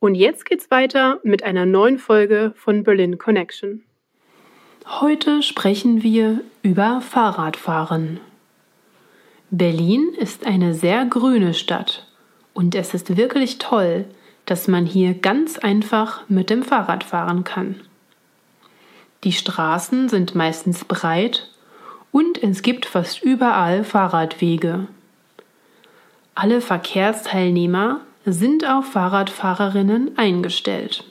[0.00, 3.82] Und jetzt geht's weiter mit einer neuen Folge von Berlin Connection.
[4.86, 8.20] Heute sprechen wir über Fahrradfahren.
[9.50, 12.06] Berlin ist eine sehr grüne Stadt
[12.52, 14.04] und es ist wirklich toll,
[14.46, 17.80] dass man hier ganz einfach mit dem Fahrrad fahren kann.
[19.24, 21.50] Die Straßen sind meistens breit
[22.12, 24.86] und es gibt fast überall Fahrradwege.
[26.34, 31.04] Alle Verkehrsteilnehmer sind auf Fahrradfahrerinnen eingestellt.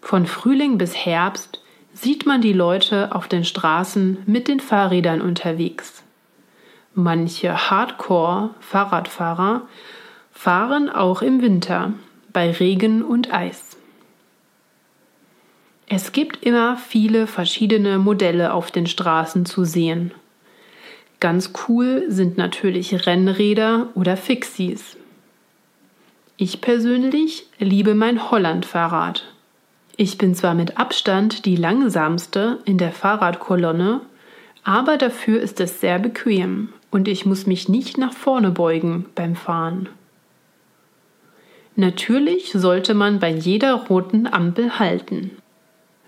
[0.00, 6.02] Von Frühling bis Herbst sieht man die Leute auf den Straßen mit den Fahrrädern unterwegs.
[6.94, 9.62] Manche Hardcore-Fahrradfahrer
[10.30, 11.94] fahren auch im Winter
[12.32, 13.76] bei Regen und Eis.
[15.88, 20.12] Es gibt immer viele verschiedene Modelle auf den Straßen zu sehen.
[21.20, 24.96] Ganz cool sind natürlich Rennräder oder Fixies.
[26.38, 29.24] Ich persönlich liebe mein Holland-Fahrrad.
[29.96, 34.02] Ich bin zwar mit Abstand die langsamste in der Fahrradkolonne,
[34.62, 39.34] aber dafür ist es sehr bequem und ich muss mich nicht nach vorne beugen beim
[39.34, 39.88] Fahren.
[41.74, 45.30] Natürlich sollte man bei jeder roten Ampel halten.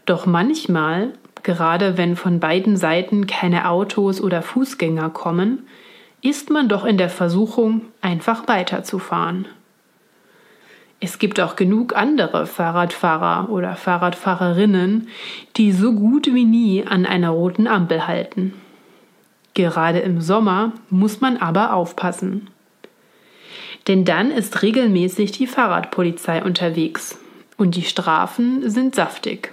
[0.05, 5.67] Doch manchmal, gerade wenn von beiden Seiten keine Autos oder Fußgänger kommen,
[6.21, 9.47] ist man doch in der Versuchung, einfach weiterzufahren.
[11.01, 15.09] Es gibt auch genug andere Fahrradfahrer oder Fahrradfahrerinnen,
[15.57, 18.55] die so gut wie nie an einer roten Ampel halten.
[19.55, 22.51] Gerade im Sommer muss man aber aufpassen.
[23.87, 27.19] Denn dann ist regelmäßig die Fahrradpolizei unterwegs
[27.57, 29.53] und die Strafen sind saftig.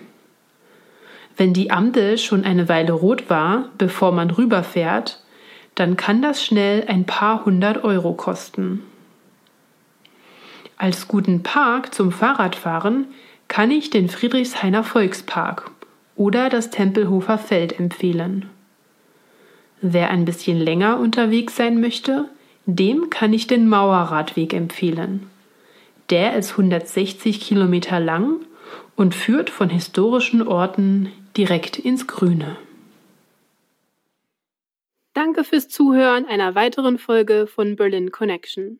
[1.38, 5.22] Wenn die Ampel schon eine Weile rot war, bevor man rüberfährt,
[5.76, 8.84] dann kann das schnell ein paar hundert Euro kosten.
[10.78, 13.08] Als guten Park zum Fahrradfahren
[13.48, 15.72] kann ich den Friedrichshainer Volkspark
[16.16, 18.50] oder das Tempelhofer Feld empfehlen.
[19.82, 22.30] Wer ein bisschen länger unterwegs sein möchte,
[22.66, 25.30] dem kann ich den Mauerradweg empfehlen.
[26.10, 28.42] Der ist 160 Kilometer lang
[28.96, 32.58] und führt von historischen Orten direkt ins Grüne.
[35.14, 38.80] Danke fürs Zuhören einer weiteren Folge von Berlin Connection.